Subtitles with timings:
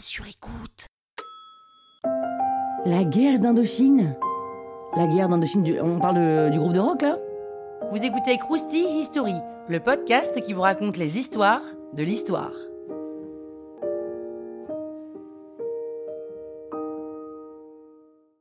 [0.00, 0.86] sur écoute.
[2.84, 4.16] La guerre d'Indochine
[4.96, 7.18] La guerre d'Indochine, du- on parle de- du groupe de rock là
[7.90, 9.34] Vous écoutez Krusty History,
[9.68, 11.62] le podcast qui vous raconte les histoires
[11.94, 12.52] de l'histoire.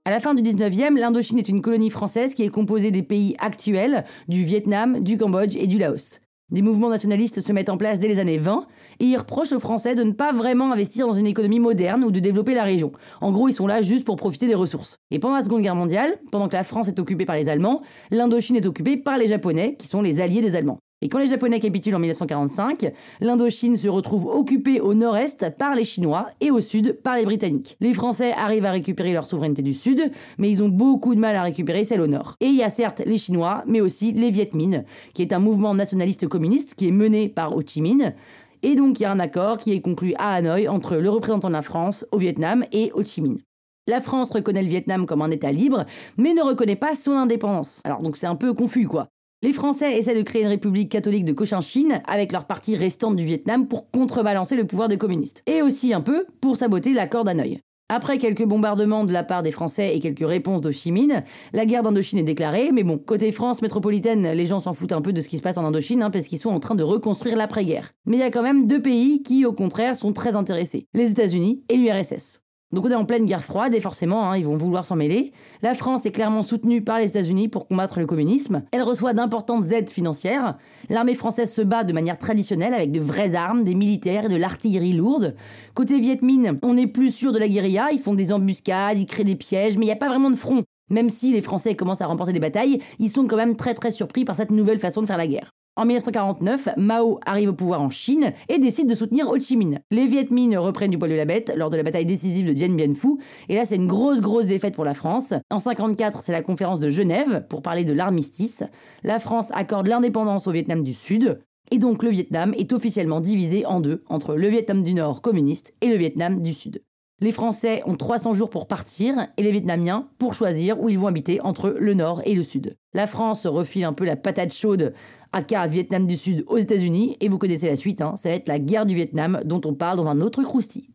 [0.05, 3.35] À la fin du 19e, l'Indochine est une colonie française qui est composée des pays
[3.39, 6.19] actuels, du Vietnam, du Cambodge et du Laos.
[6.53, 8.67] Des mouvements nationalistes se mettent en place dès les années 20
[8.99, 12.11] et ils reprochent aux Français de ne pas vraiment investir dans une économie moderne ou
[12.11, 12.91] de développer la région.
[13.21, 14.97] En gros, ils sont là juste pour profiter des ressources.
[15.09, 17.81] Et pendant la Seconde Guerre mondiale, pendant que la France est occupée par les Allemands,
[18.11, 20.77] l'Indochine est occupée par les Japonais, qui sont les alliés des Allemands.
[21.03, 25.83] Et quand les Japonais capitulent en 1945, l'Indochine se retrouve occupée au nord-est par les
[25.83, 27.75] Chinois et au sud par les Britanniques.
[27.81, 30.01] Les Français arrivent à récupérer leur souveraineté du sud,
[30.37, 32.37] mais ils ont beaucoup de mal à récupérer celle au nord.
[32.39, 35.39] Et il y a certes les Chinois, mais aussi les Viet Minh, qui est un
[35.39, 38.13] mouvement nationaliste communiste qui est mené par Ho Chi Minh.
[38.61, 41.49] Et donc il y a un accord qui est conclu à Hanoï entre le représentant
[41.49, 43.41] de la France au Vietnam et Ho Chi Minh.
[43.89, 45.83] La France reconnaît le Vietnam comme un État libre,
[46.15, 47.81] mais ne reconnaît pas son indépendance.
[47.83, 49.09] Alors donc c'est un peu confus quoi.
[49.43, 53.25] Les Français essaient de créer une république catholique de Cochinchine avec leur partie restante du
[53.25, 55.43] Vietnam pour contrebalancer le pouvoir des communistes.
[55.47, 57.59] Et aussi un peu pour saboter l'accord d'Hanoï.
[57.89, 61.65] Après quelques bombardements de la part des Français et quelques réponses d'Ho Chi Minh, la
[61.65, 65.11] guerre d'Indochine est déclarée, mais bon, côté France métropolitaine, les gens s'en foutent un peu
[65.11, 67.35] de ce qui se passe en Indochine, hein, parce qu'ils sont en train de reconstruire
[67.35, 67.91] l'après-guerre.
[68.05, 71.11] Mais il y a quand même deux pays qui, au contraire, sont très intéressés, les
[71.11, 72.42] États-Unis et l'URSS.
[72.73, 75.31] Donc on est en pleine guerre froide et forcément, hein, ils vont vouloir s'en mêler.
[75.61, 78.63] La France est clairement soutenue par les États-Unis pour combattre le communisme.
[78.71, 80.55] Elle reçoit d'importantes aides financières.
[80.89, 84.35] L'armée française se bat de manière traditionnelle avec de vraies armes, des militaires et de
[84.37, 85.35] l'artillerie lourde.
[85.75, 87.91] Côté Viet Minh, on est plus sûr de la guérilla.
[87.91, 90.35] Ils font des embuscades, ils créent des pièges, mais il n'y a pas vraiment de
[90.35, 90.63] front.
[90.89, 93.91] Même si les Français commencent à remporter des batailles, ils sont quand même très très
[93.91, 95.52] surpris par cette nouvelle façon de faire la guerre.
[95.75, 99.79] En 1949, Mao arrive au pouvoir en Chine et décide de soutenir Ho Chi Minh.
[99.89, 102.53] Les Viet Minh reprennent du poil de la bête lors de la bataille décisive de
[102.53, 103.17] Dien Bien Phu,
[103.49, 105.33] et là c'est une grosse grosse défaite pour la France.
[105.49, 108.63] En 54, c'est la conférence de Genève pour parler de l'armistice.
[109.03, 111.39] La France accorde l'indépendance au Vietnam du Sud,
[111.71, 115.73] et donc le Vietnam est officiellement divisé en deux, entre le Vietnam du Nord communiste
[115.81, 116.83] et le Vietnam du Sud.
[117.23, 121.07] Les Français ont 300 jours pour partir et les Vietnamiens pour choisir où ils vont
[121.07, 122.75] habiter entre le Nord et le Sud.
[122.93, 124.93] La France refile un peu la patate chaude
[125.31, 128.49] aka Vietnam du Sud aux États-Unis et vous connaissez la suite, hein, ça va être
[128.49, 130.89] la guerre du Vietnam dont on parle dans un autre croustille.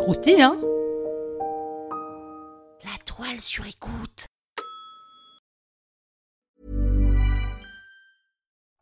[0.00, 0.58] Krusty, hein?
[2.82, 4.26] La toile sur écoute.